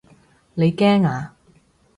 [0.55, 1.35] 你驚啊？